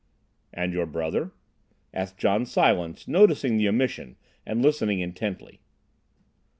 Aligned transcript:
"And 0.51 0.73
your 0.73 0.87
brother?" 0.87 1.31
asked 1.93 2.17
John 2.17 2.43
Silence, 2.47 3.07
noticing 3.07 3.57
the 3.57 3.69
omission, 3.69 4.15
and 4.47 4.59
listening 4.63 4.99
intently. 4.99 5.61